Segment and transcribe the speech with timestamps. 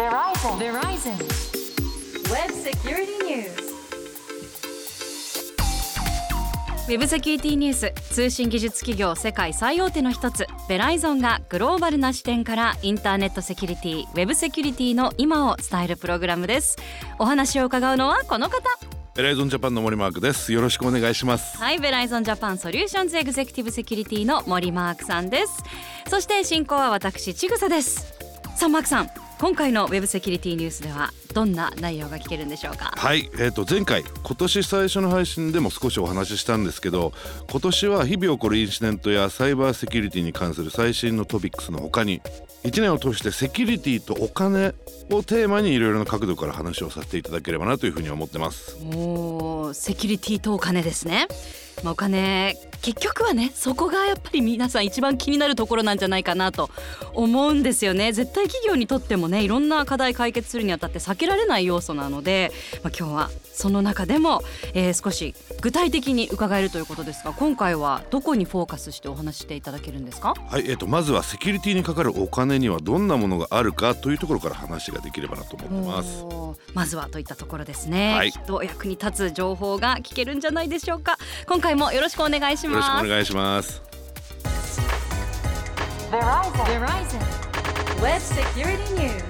[0.00, 16.78] ウェブセキュリティニュース通信技術企業世界最大手の一つ Verizon がグローバルな視点からインターネットセキュリティウェブセキュリティの今を伝えるプログラムです。
[17.18, 18.62] お話を伺うのはこの方。
[19.14, 20.50] Verizon Japan の森マークです。
[20.54, 21.58] よろしくお願いします。
[21.58, 25.62] はい Verizon Japan Solutions Executive Security の森マークさんです。
[26.08, 28.14] そして進行は私ちぐさです。
[28.56, 32.92] さあマークさん今回のウェブセキュリティニュースではどんな内容が聞けるんでしょうか？
[32.94, 37.14] はい、えー、と前回今年最初の配信でも少しお話ししたんですけど
[37.50, 42.20] 今年は日々起こるインシデントやサイバーセキュリティに関する最新のトピックスの他に
[42.64, 44.74] 1年を通してセキュリティとお金
[45.10, 48.76] をテーマにいろいろな角度から話をさせていただければなというふうに思ってます。
[48.94, 51.28] おーセキュリティとお金ですね
[51.82, 56.70] まあお金結局はねそこがやっぱり皆さん一番気になるところなんじゃないかなと
[57.12, 58.12] 思うんですよね。
[58.12, 64.42] 絶対企業にとってもねいろんな課題解決するにあたって避けられない要素なので、まあ、今日はその中でも、
[64.74, 70.34] えー少し具体的に伺えるということですが今回はどこにフォーカスしてお話ししていただけるんですか？
[70.48, 76.24] はい、えー、とまずはセキュリティにかかるお金にはどんなものがあるかというところから話ができればなと思ってます。
[76.74, 78.32] まずはといったところですね、はい。
[78.32, 81.18] きっと役に立つ情報が聞けるんじゃないでしょうか。
[81.46, 83.82] 今回もよろしくお願いしよろますしくお願いします。
[86.10, 86.50] Verizon.
[86.64, 88.02] Verizon.
[88.02, 89.29] Web Security News.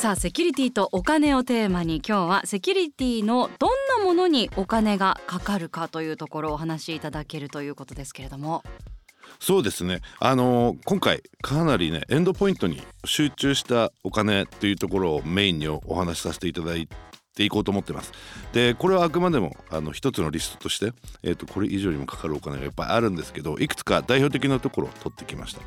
[0.00, 8.64] さあセキュリティとお金をテーマに今日はセキュリティのどんなものにお金がかかるかというところをお話しいただけるということですけれども。
[9.40, 10.00] そうですね。
[10.18, 16.88] あのー今回かなりねエンドポイントに集中したお金っていうところをメインにお話しさせていただい
[17.36, 18.14] ていこうと思ってます。
[18.54, 25.60] でこれはあくまでもあの一つのリストとして、えー、とこれ以上にもかかるお金がいっぱいあるんですけどいくつか代表的なところを取ってきました。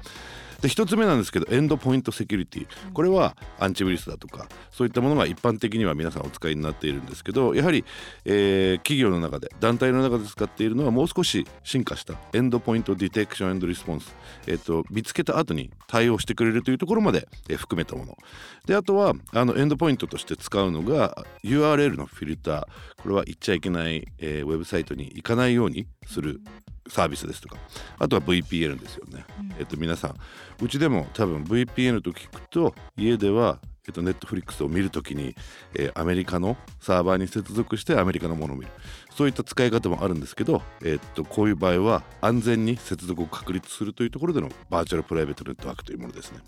[0.64, 2.68] で一つ目なんですけどエンドポイントセキュリティ。
[2.94, 7.84] これはアンチウイルスだとかそういったものが一般的には皆さんお使いになっているんですけどやはり、
[8.24, 14.16] えー企業の中で団体の中で使っているのはもう少し進化したエンドポイントディテクションエンドリスポンス、
[14.48, 18.18] えー、と見つけた後に対応してくれるというところまで、えー含めたもの。
[18.66, 22.68] であとはあのエンドポイントとして使うのが URL のフィルター。
[23.02, 26.42] これは言っちゃいけない、えーウェブサイトに行かないようにする
[26.88, 27.58] サービスですとか
[28.00, 29.26] あとは VPN ですよね、
[29.58, 30.16] えっと皆さん
[30.62, 35.36] うちでも多分 VPN と聞くと家ではえっと、ネットフリックスを見るときに、
[35.76, 38.72] えーアメリカのサーバーに接続してアメリカのものを見る。
[39.12, 46.40] そういった使い方もあるんですけど、えっとこういう場合は安全に接続を確立するというところでのバーチャルプライベートネットワークというものですね。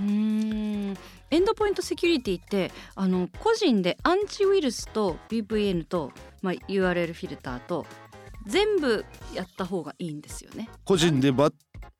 [0.00, 0.96] うーん。
[1.30, 6.12] エンドポイントセキュリティってあの個人でアンチウイルスと VPN と、
[6.42, 7.86] まあ、URL フィルターと
[8.46, 10.68] 全部やった方がいいんですよね。
[10.84, 11.52] 個人でばっ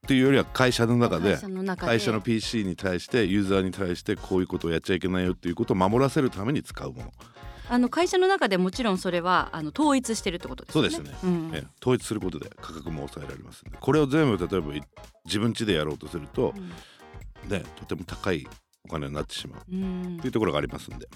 [0.06, 1.93] ていうよりは会社の中で会社の中で。
[1.93, 7.12] 会社の PC に対してユーザーに対してこういうことをやっちゃいけないよっていうことを守らせるために使うもの。
[7.69, 10.91] あの会社の中でもちろんそれはあの統一してるってことですよね。
[10.91, 11.19] そうですね。
[11.23, 14.83] うんえ統一することで価格も抑えられますこれを全部例えばい
[15.25, 16.53] 自分家でやろうとすると、
[17.47, 18.47] ね、とても高い
[18.84, 21.09] お金になってしまううんというところがありますんで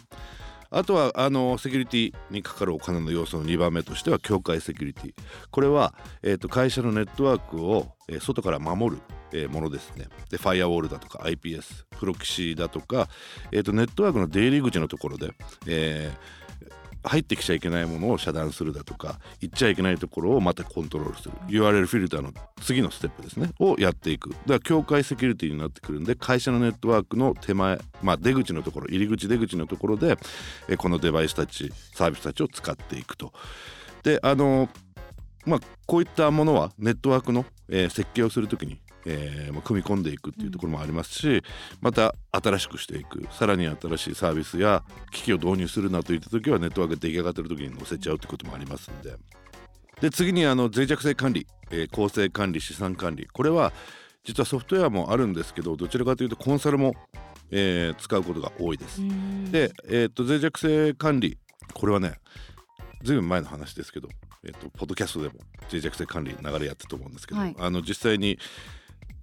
[0.75, 5.15] あとはあのセキュリティにかかるお金の要素の2番目としては境界セキュリティ。
[5.51, 9.03] これは、えー、と会社のネットワークを、えー外から守る、
[9.33, 10.09] えーものですね。
[10.31, 13.09] でファイアウォールだとか IPS プロキシーだとか、
[13.53, 15.31] えー、とネットワークの出入り口のところで、
[15.67, 16.44] えー
[17.05, 21.33] 入ってきちゃいけないものを遮断するだとか行っちゃいけないところをまたコントロールする。
[21.49, 22.33] URL フィルターの
[22.63, 23.51] 次のステップですね。
[23.61, 24.31] をやっていく。
[24.31, 30.17] だから境界セキュリティになってくるんで会社のネットワークの手前、まあ、出口のところ入り口出口のところで
[30.69, 33.33] えこのデバイスたちサービスたちを使っていくと。
[34.03, 34.69] であの
[35.47, 41.43] まあこういったものはネットワークの、えー設計をするときに、えーまあ組み込んでいくっていうところもありますし、
[41.81, 43.27] また新しくしていく。
[43.31, 49.15] さらに新しいサービスや機器を導入するなといった時はネットワークが出来上がってる時に載せちゃうってこともありますんで。
[50.01, 53.27] で次にあの脆弱性管理、えー構成管理資産管理。
[53.33, 53.73] これは
[54.25, 56.95] 実はソフトウェアもあるんですけどどちらかというとコンサルも、
[57.50, 59.03] えー使うことが多いです。
[59.03, 59.53] うん。
[59.53, 61.39] で、えー、と脆弱性管理
[61.73, 62.15] これはね
[63.03, 64.09] ずいぶん前の話ですけど、
[64.45, 65.35] えー、とポッドキャストでも
[65.71, 67.57] 脆弱性管理流れやったと思うんですけど、はい。
[67.59, 68.39] あの実際に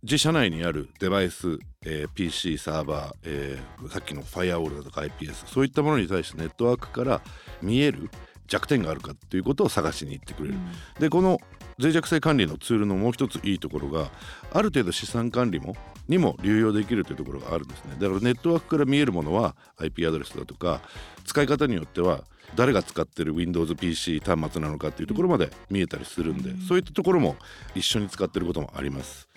[0.04, 7.22] 自社内にあるデバイス、えー PC サーバー、えーさっきのファイアウォールだとか IPS そういったものに対してネットワークから
[7.62, 8.10] 見える
[8.48, 10.56] 弱点があるかっていうことを探しに行ってくれる。
[11.00, 11.40] でこの
[11.78, 14.12] 脆弱性管理のツールのもう一ついいところが
[14.52, 15.76] ある程度資産管理も
[16.08, 17.96] にも流用できるというところがあるんですね。
[18.00, 20.82] だからネットワークから見えるものは IP アドレスだとか
[21.26, 22.24] 使い方によっては
[22.56, 27.38] 誰が使ってる WindowsPC 端末なのかっていうところまで見えたりするんで、そういったところも
[27.76, 29.30] 一緒に使ってることもあります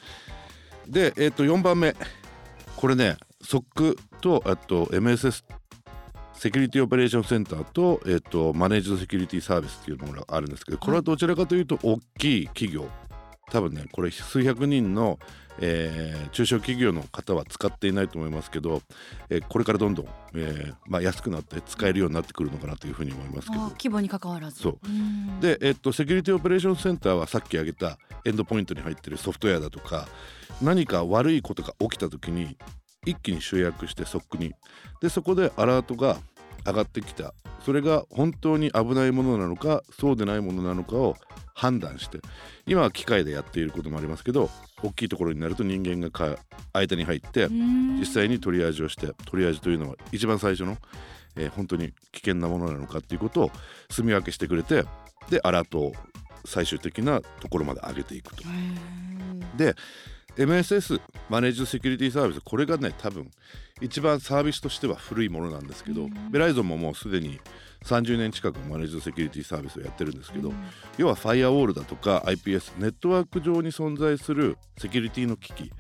[0.89, 1.95] で、えっと4番目。
[2.77, 5.45] これね SOC とあと MSS
[6.35, 12.89] セキュリティオペレーションセンターと,、えっとマネージドセキュリティサービスっていうものがあるんですけどこれはどちらかというと大きい企業。
[13.51, 15.19] 多分ねこれ数百人の、
[15.61, 18.83] えー中小企業の方は使っていないと思いますけど、
[19.29, 23.63] えーこれからどんどん、えーまあ、安くなって使えるようになってくるのかなというふうに思いますけど。
[23.63, 24.63] あ規模に関わらず。
[25.41, 30.09] で、えっと、セキュリティオペレーションセンターはさっき挙げたエンドポイントに入ってるソフトウェアだとか
[30.63, 32.57] 何か悪いことが起きた時に
[33.07, 34.53] 一気に集約してソックに。
[35.01, 36.17] でそこでアラートが
[36.67, 37.35] 上がってきた。
[37.65, 41.17] それが本当に危ないものなのかそうでないものなのかを
[41.55, 42.21] 判断して
[42.67, 44.51] 今は機械でやっていることもありますけど
[44.83, 46.37] 大きいところになると人間がか
[46.75, 47.99] 間に入ってうん。
[47.99, 50.77] 実際にトリアージをしてトリアージというのは一番最初の、
[51.37, 53.51] えー本当に危険なものなのかっていうことを
[53.89, 54.85] 住み分けしてくれて
[55.31, 55.93] でアラートを
[56.45, 58.43] 最終的なところまで上げていくと。
[59.57, 59.75] で
[60.37, 63.31] MSS マネージドセキュリティサービスこれがね多分
[63.81, 67.41] 一番サービスとしては古いものなんですけどベライゾンももうすでに
[67.85, 70.53] 30年近くマネージドセキュリティサービスをやってるんですけど
[70.97, 75.71] 要はファイアウォールだとか IPS ネットワーク上に存在するセキュリティの機器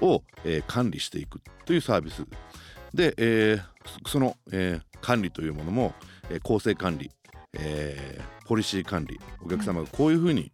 [0.00, 2.24] を、えー管理していくというサービス。
[2.94, 5.94] で、えーその、えー管理というものも、
[6.30, 7.10] えー構成管理、
[7.54, 10.52] えーポリシー管理お客様がこういうふうに、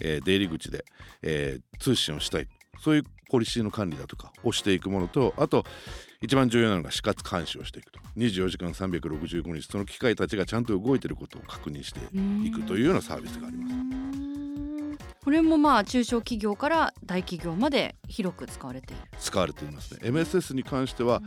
[0.00, 0.84] えー出入り口で、
[1.22, 2.48] えー通信をしたい
[2.78, 5.64] そういうポリシーの管理だとかをしていくものとあと
[6.22, 8.00] 一番重要なのが死活監視をしていくと。
[8.16, 12.00] 24時間365日その機械たちがちゃんと動いていることを確認して
[12.46, 13.74] いくというようなサービスがあります。
[15.22, 19.02] これもまあ中小企業から大企業まで広く使われている。
[19.18, 20.00] 使われていますね。
[20.02, 21.22] MSS に関しては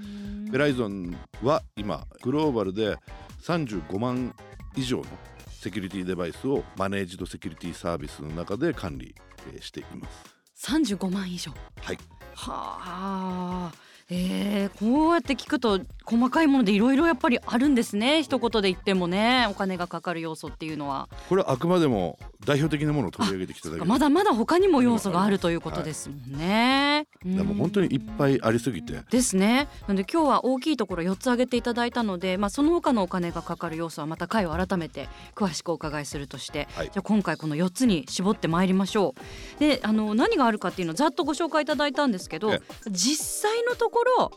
[0.51, 2.97] ベライゾンは今グローバルで
[3.43, 4.35] 35万
[4.75, 5.05] 以上の
[5.49, 9.15] セキュリティデバイスをマネージドセキュリティサービスの中で管理
[9.53, 10.32] えーしています
[10.63, 11.51] 35万以上。
[11.81, 11.97] はい。
[12.35, 13.71] はあ。
[14.09, 18.21] えー、こうやって聞くと細かいものでいろいろやっぱりあるんですね。
[18.23, 19.47] 一言で言ってもね。
[19.49, 21.09] お金がかかる要素っていうのは。
[21.29, 27.07] これはあくまでも代表的なものを取り上げてきただけまだまだ他にも要素があるということですもんね。
[27.25, 29.67] でも本当にいっぱいありすぎてですね。
[29.87, 39.15] なので今日は大きいところ4つ挙げていただいたので、まあその他のお金がかかる要素はまた回を改めて詳しくお伺いするとして、はいじゃあ今回この4つに絞ってまいりましょ
[39.57, 39.59] う。
[39.59, 44.31] で、あの何があるかっていうのをざっとご紹介いただいたんですけどえ、実際のところ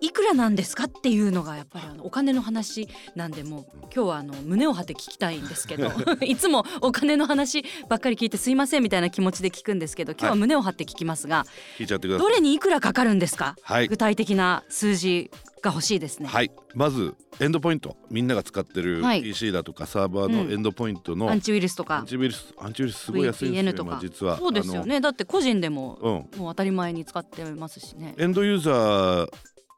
[0.00, 3.64] いくらなんですかっていうのがやっぱりあのお金の話なんでもう
[3.94, 5.90] 今日はあの胸を張って聞きたいんですけど
[6.22, 11.44] いつもお金の話ばっかり聞いてすいませんみたいな気持ちで聞くんですけど今日は胸を張って聞きますが、
[11.78, 12.28] 聞いちゃってください。
[12.28, 13.88] どれにいくらかかるんですか、はい。
[13.88, 15.30] 具体的な数字
[15.62, 16.28] が欲しいですね。
[16.28, 16.50] はい。
[16.74, 17.96] まずエンドポイント。
[18.10, 19.22] みんなが使ってるはい。
[19.22, 21.98] PC だとかサーバーのエンドポイントのアンチウイルスとか。
[21.98, 23.90] アンチウイルスアンチウイルスすごい安いんですよとか。
[23.92, 24.38] 今実は。
[24.38, 25.00] そうですよね。
[25.00, 28.14] だって個人でもあのもう当たり前に使ってますしね。
[28.16, 28.24] うん。
[28.24, 29.28] エンドユーザー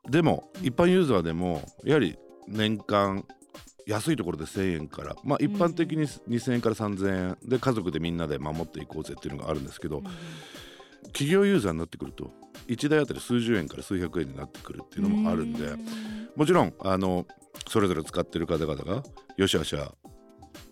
[0.09, 3.25] でも一般ユーザーでもやはり年間
[3.87, 10.03] 安いところで1,000円からまあ一般的に2,000円から3,000円で家族でみんなで守っていこうぜっていうのがあるんですけど
[11.07, 12.31] 企業ユーザーになってくると
[12.69, 15.75] 1台あたり数十円から数百円になってくるっていうのもあるんで
[16.37, 17.27] もちろんあの
[17.69, 19.03] それぞれ使ってる方々が
[19.37, 19.93] よしあしゃ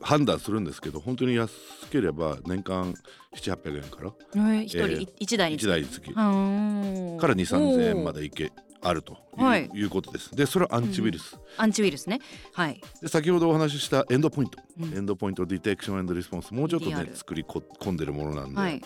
[0.00, 1.53] 判断するんですけど本当に安
[1.91, 2.94] ければ年間
[3.35, 6.12] 700800円からえー一人えー一台に1台につき。
[6.12, 8.52] から2 3 0 0 0円までいけ
[8.83, 9.71] あるという,、はい。
[9.75, 10.35] い、うことです。
[10.35, 12.21] でそれはアンチウイルス、アンチウイルスね。
[12.52, 12.80] はい。
[13.00, 14.95] で先ほどお話ししたエンドポイント、うん。
[14.95, 18.80] エンドポイントディテクションエンドリスポンスもうちょっとね作りこ込んでるものなんで、はい。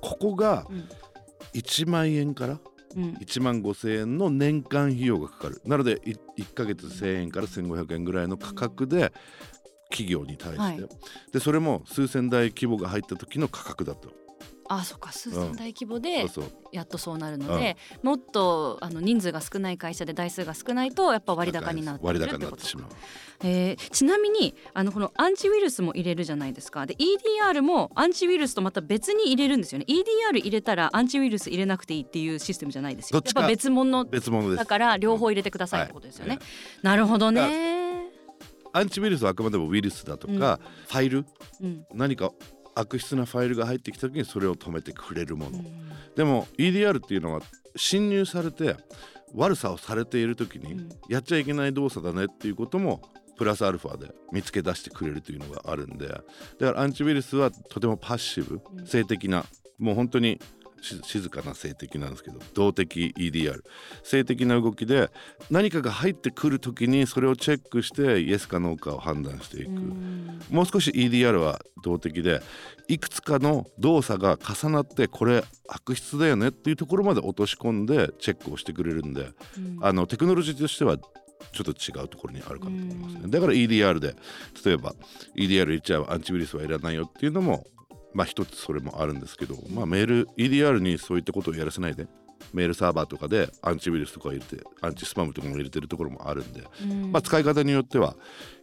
[0.00, 0.88] ここがうん。
[1.52, 2.58] 1万円から
[2.96, 3.14] うん。
[3.14, 5.60] 1万5,000円の年間費用がかかる。
[5.64, 6.12] なのでい
[6.42, 9.12] 1ヶ月1,000円から1,500円ぐらいの価格で
[9.90, 10.88] 企業に対して、はい。
[11.32, 14.10] でそれも数千台規模が入った時の価格だと
[14.68, 16.26] あそっか数千台規模で
[16.72, 22.38] やっとそうなるので、もっとあの人数が少ない会社で台数が少ないとやっぱ割高になって割ってこと。
[22.38, 22.86] 高になってしまう。
[23.42, 26.86] えーちなみにあのこのアンチウイルスも入れるじゃないですか。
[26.86, 29.84] で EDR もアンチウイルスとまた別に入れるんですよね。
[29.88, 33.20] EDR 入れたらアンチウイルス入れなくていいっていうシステムじゃないですよ。
[33.24, 34.58] やっぱ別物別物です。
[34.58, 36.40] だから両方入れてくださいってことですよね、はい。
[36.82, 37.84] なるほどだね
[38.72, 41.24] アンチウイルスはあくまでもウイルスだとか、ファイル？
[41.62, 41.86] うん。
[41.94, 42.32] 何か
[42.74, 45.66] 悪質なファイルが入ってきた時にそれを止めてくれるもの、うん。
[46.16, 47.40] でも EDR っていうのは
[47.76, 48.76] 侵入されて
[49.34, 50.88] 悪さをされている時にうん。
[51.08, 53.02] やっちゃいけない動作だねっていうことも
[53.36, 56.08] プラスアルファで見つけ出してくれるというのがあるんで。
[56.08, 56.22] だか
[56.58, 58.86] らアンチウイルスはとてもパッシブうん。
[58.86, 59.44] 性的な
[59.78, 60.40] もう本当にし
[60.84, 63.62] 静かな静的なんですけど動的 EDR
[64.02, 65.10] 静的な動きで
[65.50, 69.70] 何かが入ってくる時にそれをチェックしてイエスかノーかを判断していく。
[70.50, 72.42] もう少し EDR は動的で
[72.88, 79.30] いくつかの動作が重なってこれ悪質だよねっていうところまで落とし込んでチェックをしてくれるんで、
[79.80, 83.22] あのテクノロジーとしてはちょっと違うところにあるかなと思いますね。
[83.28, 84.14] だから EDR で
[84.64, 84.94] 例えば
[85.36, 87.64] EDR 言っちゃうアンチウイルスはいらないよっていうのも
[88.14, 92.06] まあ一つそれもあるんですけど、まあ、メール EDR にそういったことをやらせないで
[92.52, 96.62] メールサーバーとかでアンチウイルスとか入れてアンチスパムとかも入れてるところもあるんで、
[97.10, 98.16] まあ、使い方によっては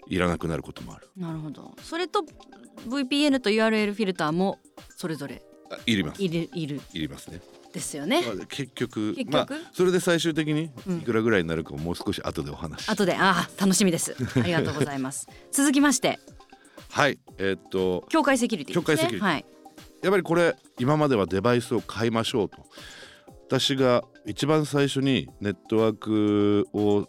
[0.08, 1.10] いらなくなることもある。
[1.17, 1.75] なるほど。
[1.84, 2.24] それと
[2.88, 4.60] VPN と URL フィルターも
[4.96, 5.41] それぞれ
[5.72, 6.22] あいります。
[6.24, 6.81] いるいる。
[6.93, 7.41] いりますね。
[7.74, 8.22] ですよね。
[8.25, 9.31] まあ結局結局？
[9.31, 13.15] まあ、それで最終的にいくらぐらいになるかもう少し後でお話し、後で。
[13.15, 14.15] あー楽しみです。
[14.36, 15.27] ありがとうございます。
[15.51, 16.20] 続きまして
[16.92, 18.84] はいえーっと境界セキュリティですね。
[18.84, 19.28] 境界セキュリティ。
[19.28, 19.46] はい。
[20.02, 22.58] やっぱりこれ今まではデバイスを買いましょうと。
[23.48, 27.08] 私が一番最初にネットワークを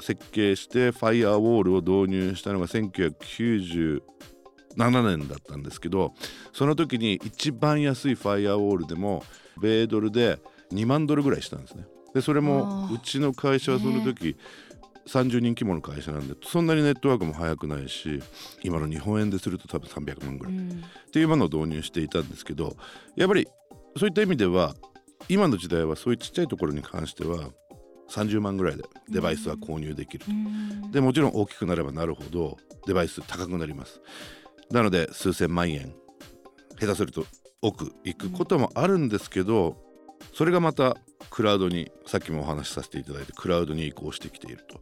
[0.00, 4.00] 設計してファイアウォールを導入したのが1997
[4.76, 6.14] 年だったんですけど
[6.52, 9.22] その時に一番安いファイアウォールでも
[9.60, 10.40] 米ドルで
[10.72, 11.84] 2万ドルぐらいしたんですね。
[12.12, 14.36] でそれもうちの会社はその時、
[15.06, 18.22] 30人規模の会社なんでそんなにネットワークも速くないし
[18.62, 22.76] 今の日本円ですると多分300万ぐらい、っていうものを導入していたんですけど
[23.16, 23.46] やっぱり
[23.96, 24.74] そういった意味では
[25.28, 27.50] 今の時代はそういうちっちゃいところに関しては
[28.10, 30.32] 30万ぐらいでデバイスは購入できると、
[30.90, 34.00] でもちろん大きくなればなるほどデバイス高くなります。
[34.70, 35.94] なので数千万円
[36.78, 37.26] 下手すると
[37.62, 39.76] 奥行くこともあるんですけど
[40.32, 40.96] それがまた
[41.34, 44.80] クラウドにさっきもお話しさせていただいてクラウドに移行してきていると。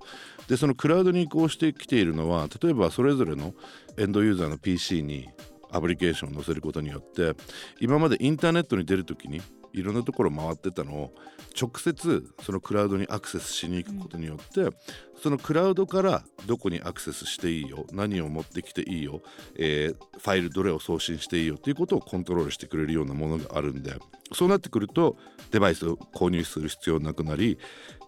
[0.48, 3.54] でそのクラウドに移行してきているのは例えばそれぞれの
[3.96, 5.30] エンドユーザーの PC に
[5.70, 7.32] アプリケーションを載せることによって
[7.80, 9.40] 今までインターネットに出るときに
[9.72, 11.14] いろんなところ回ってたのを
[11.60, 14.76] 直接そのクラウドにアクセスしに行くことによって、
[15.22, 19.22] そのクラウドからどこにアクセスしていいよ何を持ってきていいよ、
[19.56, 23.92] えーファイルどれを送信していいよっていうことをコントロールしてくれるようなものがあるんで
[24.32, 25.16] そうなってくると
[25.50, 27.58] デバイスを購入する必要なくなり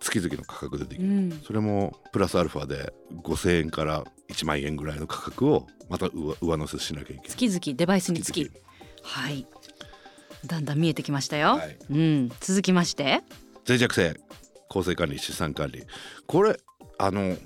[0.00, 1.30] 月々の価格でできる、うん。
[1.44, 2.92] それもプラスアルファで
[3.22, 7.28] 5000円から1万円ぐらいの価格をまた上上乗せしなきゃいけない。
[7.28, 8.62] 月々デバイスにつき月
[9.02, 9.46] はい
[10.46, 11.76] だんだん見えてきましたよ、はい。
[11.90, 12.28] うん。
[12.40, 13.22] 続きまして。
[13.66, 14.14] 脆弱性
[14.68, 15.84] 構成管理資産管理。
[16.26, 16.56] これ
[16.98, 17.36] あの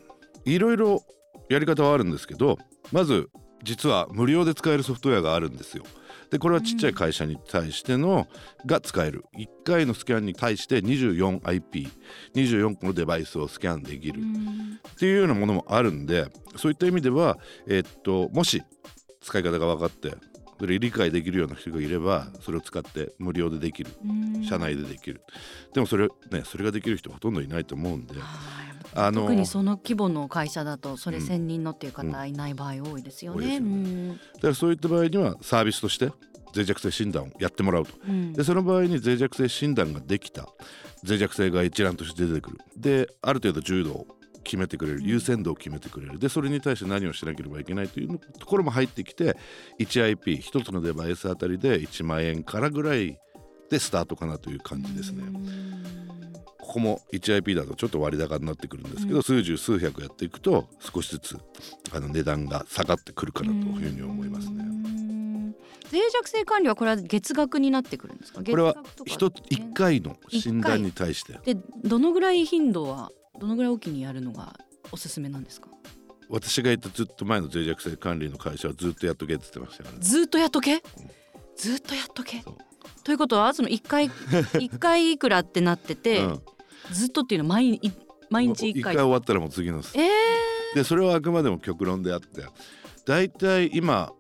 [0.45, 1.03] いろいろ
[1.49, 2.59] やり方はあるんですけど
[2.93, 3.29] まず
[3.63, 5.85] 実は無料で使えるソフトウェアがあるんですよ。
[6.31, 8.27] でこれはちっちゃい会社に対しての、
[8.67, 9.25] が使える。
[9.37, 14.21] 1回のスキャンに対して 24IP24 個のデバイスをスキャンできる。
[14.21, 16.27] っていうようなものもあるんで
[16.57, 18.63] そういった意味では、えっともし
[19.23, 20.15] 使い方が分かって
[20.59, 23.91] それ理解できるような人がいればそれを使って無料でできる。
[24.49, 25.23] 社内でできる。
[25.73, 28.15] でもそれねそれができる人ほとんどいないと思うんで。
[28.95, 31.27] あの特にその規模の会社だとそれうん。
[31.27, 33.61] 専任のっていう方いない場合多いですよね。
[34.37, 36.11] だからそういった場合にはサービスとして
[36.55, 37.93] 脆弱性診断をやってもらうと。
[38.09, 38.33] うん。
[38.33, 40.49] でその場合に脆弱性診断ができた。
[41.05, 42.59] 脆弱性が一覧として出てくる。
[42.77, 44.18] である程度重度を
[44.49, 49.37] 決めてくれる優先度を決めてくれるでそれに対して何をしなければいけないというところも入ってきて
[49.79, 53.19] 1IP1 つのデバイスあたりで1万円からぐらい
[53.69, 55.25] でスタートかなという感じですね。
[56.59, 61.39] ここも 1IP だとちょっと割高になってくるんですけど、数十数百やっていくと少しずつ
[61.93, 64.65] あの値段が下がってくるかなというふうに思いますね。
[64.65, 65.55] ね。
[65.91, 68.43] 脆弱性管理はこれは月額になってくるんですか。
[68.43, 68.77] これは
[69.07, 74.59] 一つ一回の診断に対してでどのぐらい頻度はどのぐらいおきにやるのが
[74.93, 75.69] おすすめなんですか？
[76.29, 80.01] 私がいたずっと前の脆弱性管理の会社はずっとやっとけって言ってましたからね。
[80.03, 80.83] ずーっとやっとけ？
[81.57, 82.45] ずーっとやっとけ？
[83.05, 84.11] ということはその一回
[84.61, 86.43] 一回いくらってなってて、うん
[86.93, 87.93] ずっとっていうのは毎日
[88.31, 88.95] 毎日一回？
[88.95, 90.11] 一回終わったらもう次のええ
[90.75, 92.47] でそれはあくまでも極論であって
[93.05, 94.13] 大体今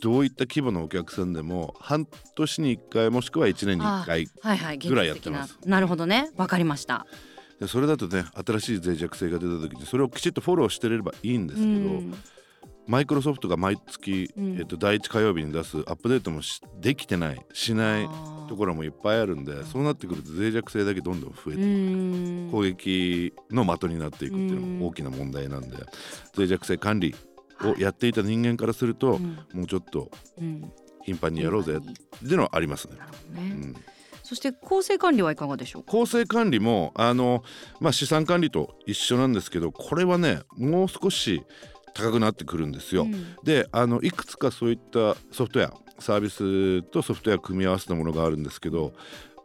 [0.00, 7.06] どういった規模のお客さんでも半年に1回もしくは1年に1回ぐらいやってますなるほどねわかりました。
[7.60, 12.14] でそれだとね新しい脆弱性が出た時にそれをきちっとフォローしてればいいんですけど、うん。
[12.86, 14.58] マイクロソフトが毎月、うん。
[14.58, 18.08] えっと、第1火曜日に出すアップデートもしできてないしない
[18.48, 21.60] ところもいっぱいあるんでそうなってくると脆弱性だけどんどん増えていく。
[21.60, 22.48] うん。
[22.52, 25.76] 攻撃の的になっていくっていうのも大きな問題なんで
[26.36, 27.14] 脆弱性管理
[27.62, 29.38] をやっていた人間からすると、うん。
[29.52, 30.72] もうちょっとうん。
[31.06, 32.96] 頻繁にやろうぜっていうのはありますね。
[33.36, 33.76] うん、
[34.26, 35.90] そして構成管理はいかがでしょうか？
[35.92, 37.42] 構成管理もあの、
[37.80, 41.42] まあ、資産管理と一緒なんですけどこれはねもう少し
[41.94, 43.04] 高くなってくるんですよ。
[43.04, 48.92] うんであのいくつかそういったソフトウェアサービスとソフトウェア組み合わせたものがあるんですけど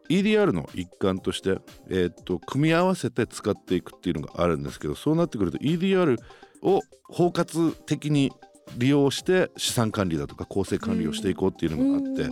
[0.10, 1.60] EDR の一環として、
[1.90, 6.18] えー、と組み合わせて使っていくっていうのがあるんですけどそうなってくると EDR
[6.64, 8.32] を包括的に
[8.78, 12.24] 利用して資産管理だとか構成管理をしていこうっていうのがあって、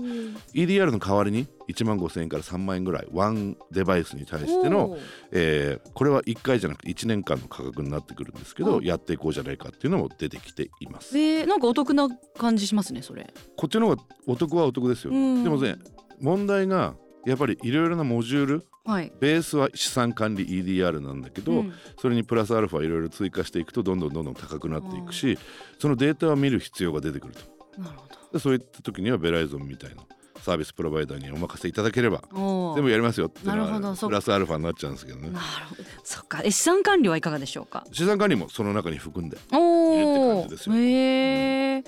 [0.54, 4.98] EDR の代わりに1万5,000円から3万円ぐらいワンデバイスに対しての、
[5.32, 11.18] えーこれは1回じゃなくて1年間の価格になってくるんですけど、うんやっていこうじゃないかっていうのも出てきています。
[11.18, 13.32] えー、なんかお得な感じしますねそれ。
[13.56, 15.14] こっちの方がお得はお得ですよ。
[15.14, 15.76] うんでもね
[16.20, 16.96] 問題が
[17.26, 19.12] やっぱりいろいろなモジュールはい。
[19.20, 25.38] ベースは資産管理 EDR なんだけど、うんそれにプラスアルファいろいろ追加していくとどんどんどんどん高くなっていくし
[25.78, 30.04] そのデータを見る必要が出てくるとなるほでそういった時にはベライゾンみたいな
[30.50, 35.84] サービスプロバイダーにお任せいただければ全部やりますよってなるほどプラスアルファになっちゃうんですけどねなるほど。
[36.04, 36.42] そっか。
[36.44, 37.86] え資産管理はいかがでしょうか？
[37.92, 41.84] 資産管理もその中に含んでお入れてへえ。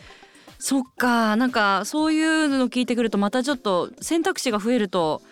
[0.59, 5.23] そっかなんかそういうの聞いてくるとまたちょっと選択肢が増えると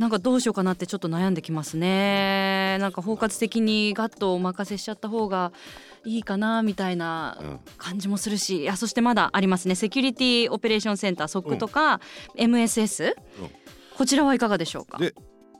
[0.00, 2.78] なんかどうしようかなってちょっと悩んできますね。
[2.80, 5.52] なんか包括的にガッとお任せしちゃった方が
[6.06, 7.60] いいかなみたいなうん。
[7.76, 8.62] 感じもするし。
[8.62, 9.74] いやそしてまだありますね。
[9.74, 12.00] セキュリティオペレーションセンター SOC とか、
[12.34, 13.14] MSS、うん。
[13.94, 14.96] こちらはいかがでしょうか？
[14.96, 15.12] で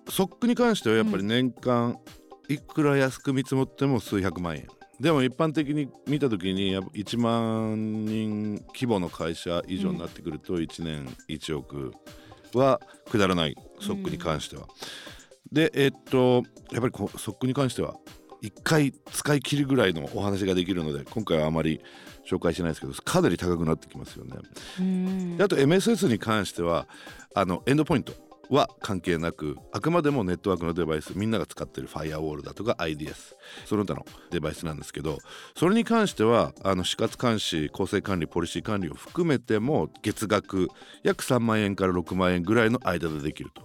[0.09, 1.99] ソックに関してはやっぱり年間
[2.49, 4.67] いくら安く見積もっても数百万円。
[4.99, 11.93] でも一般的に見た時にやっぱ1万人規模の会社以上になってくると1年1億
[12.59, 12.81] は
[13.11, 14.67] くだらないソックに関しては。
[15.53, 17.97] でえっとやっぱりこうソックに関しては
[18.43, 21.81] 1回使い切るぐらいのお話ができるので今回はあまり
[22.29, 24.37] 紹介しないですけどかなり高くなってきますよね。
[24.79, 26.87] うんであと MSS に関しては
[27.35, 28.13] あのエンドポイント
[28.51, 33.15] は関係なくあくまでもネットワークのデバイスみんなが使ってるファイアウォールだとか IDS
[33.65, 35.19] その他のデバイスなんですけど
[35.57, 40.69] それに関してはあの死活監視構成管理ポリシー管理を含めても月額
[41.05, 43.63] 約3万円から6万円ぐらいの間でできると。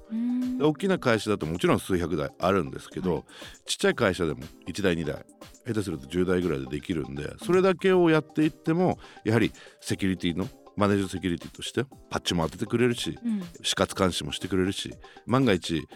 [0.61, 3.23] 大きな会社だともちろん数百台あるんですけど、はい。
[3.65, 5.25] ちっちゃい会社でも1台2台
[5.65, 9.51] 下手すると10台ぐらいでできるんでそれだけをやっていってもやはり
[9.81, 13.43] セキュリティのマネージドセキュリティとしてパッチも当ててくれるしうん。
[13.63, 14.93] 死活監視もしてくれるし
[15.25, 15.87] 万が一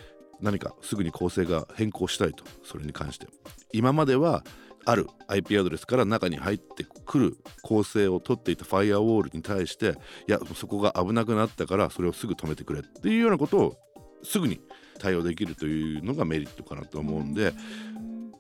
[0.42, 3.28] 何かすぐに構成が変更したいとそれに関して。
[3.74, 4.44] 今までは
[4.86, 9.96] ある IP アドレスから中に入ってくる構成を取っていたファイアウォールに対して
[10.28, 13.78] いやそこが危なくなったからそれをすぐ止めてくれっていうようなことを
[14.24, 14.62] すぐに
[14.98, 17.54] 対応できるというのがメリットかなと思うんで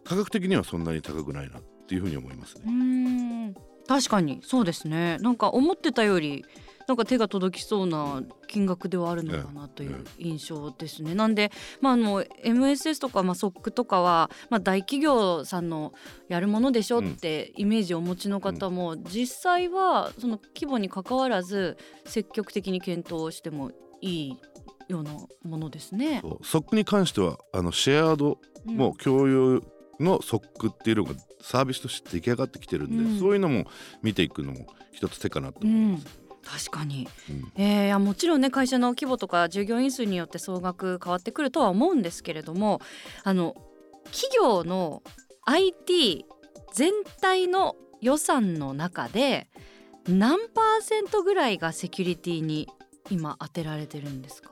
[0.03, 2.63] 価格的にはそんなに高くないなっていうふうに思いますね。
[3.89, 5.17] 確かにそうですね。
[5.17, 6.45] なんか思ってたより
[6.88, 11.15] なんか手が届きそうな金額ではあるのかなという印象ですね。
[11.15, 15.91] なんで、まあ、あの MSS とか、まあ、SOC とかは、まあ、大企業さんの
[16.28, 21.75] やるものでしょってイメージをお持ちの方も、実際はその規模に関わらず
[22.06, 23.71] 積極的に検討しても
[24.02, 24.38] いい
[24.88, 26.19] ようなものですね。
[26.21, 26.45] そう。
[26.45, 28.75] ソックに関してはあのシェアードうん。
[28.78, 29.63] もう共有
[29.99, 33.19] のソックっていうのがサービスとして出来上がってきてるんで、うん。
[33.19, 33.65] そういうのも
[34.01, 36.19] 見ていくのも一つ手かなと思います。
[36.69, 37.51] 確かに、うん。
[37.62, 42.79] えーもちろんね会社の規模とか従業員数によって総額変わってくるとは思うんですけれども
[43.23, 43.55] あの
[44.05, 45.03] 企業の
[45.45, 46.25] IT
[46.73, 49.49] 全体の予算の中で
[50.07, 52.67] 何パーセントぐらいがセキュリティに
[53.12, 54.51] 今当てられてるんですか？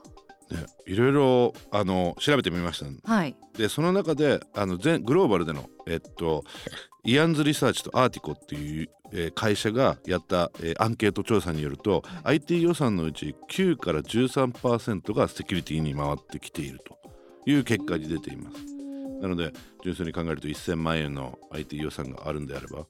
[0.50, 6.44] ね、いろいろあの調べてみましたはい、でその中であの全グローバルでの、えっと、
[7.04, 16.98] イアンズリサーチとアーティコっていう、えー会社がやった、えーアンケート調査によると、IT 予算のうち9から13%がセキュリティに回ってきていると
[17.46, 18.78] いう結果に出ています。
[19.20, 22.86] なので純粋に考えると1000万円の IT 予算があるんであれば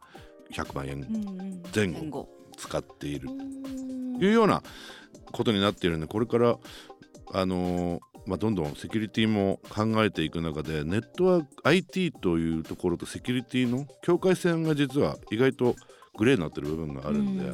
[0.52, 3.34] 100万円前後使っていると
[4.24, 4.62] いうような
[5.32, 6.56] ことになっているのでこれから
[7.32, 15.74] あのーまあ、どんどんセキュリティも考えていく中でネットワーク IT というところとセキュリティの境界線が実は意外と
[16.18, 17.50] グレーになってる部分があるんで、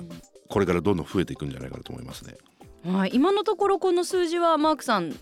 [0.48, 2.34] これからどんどん増えていくんじゃないかなと思いますね。
[2.90, 5.14] はい、今のところこの数字はマークさん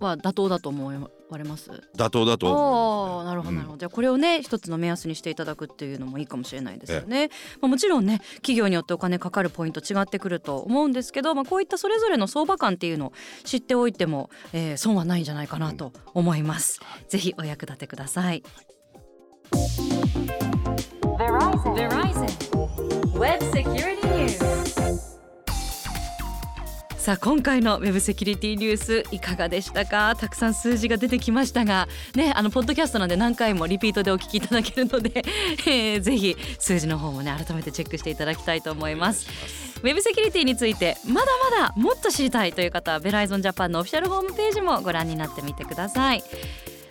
[0.00, 1.70] は妥当だと思われます？
[1.96, 7.28] 妥当だとなるほどなるほど、うんじゃあこれをね一つの目安にしていただくっていうのもいいかもしれないですよね、
[7.60, 13.12] まあ、もちろんね企業によってお金かかるポイント違ってくると思うんですけど、まあ、こういったそれぞれの相場感っていうのを
[13.44, 18.42] 知っておいても、えー損はないんじゃないかなと思います、ぜひお役立てください。
[21.18, 21.74] Verizon.
[21.74, 22.26] Verizon.
[23.18, 25.17] Web security news.
[27.08, 30.14] さあ今回のウェブセキュリティニュースいかがでしたか？
[30.14, 35.24] たくさん数字が出てきましたがねあのポッドキャストなんで何回もリピートでお聞きいただけるので、
[35.66, 39.26] えー、ぜひ数字の方もね改めてチェックしていただきたいと思います。
[39.78, 46.22] ウェブセキュリティについてまだまだもっと知りたいという方はベライゾンジャパンのオフィシャルホームページもご覧になってみてください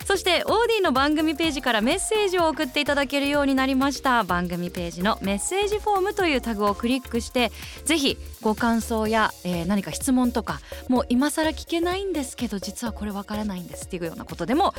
[0.08, 4.24] そしてオーディの番組ページからメッセージを送っていただけるようになりました。
[4.24, 7.52] 番組ページのメッセージフォームというタグをクリックして
[7.84, 14.72] ぜひご感想や、えー、何か質問とかもう今更聞けないんですけど実はこれわからないんですっていうようなことでも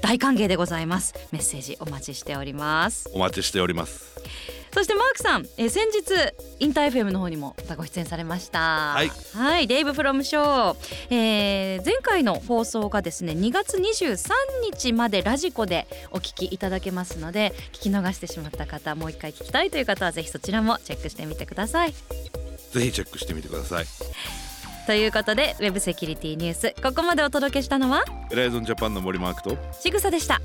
[0.00, 1.12] 大歓迎でございます。
[1.30, 3.10] メッセージお待ちしております。
[3.12, 4.18] お待ちしております。
[4.72, 8.94] そしてマークさん、えー、先日インター FM の方にもご出演されました。
[8.94, 14.30] はい、はい、デイブフロムショー、えー、前回の放送がですね2月23
[14.72, 21.92] 日までラジコでお聞きいただけますので聞き逃してしまった方もう一回聞きたいという方はぜひそちらもチェックしてみてください。
[21.92, 23.86] ぜひチェックしてみてください。
[24.86, 30.40] ということでウェブセキュリティニュースここまでお届けしたのはエライゾンジャパンの森マークとちぐさでした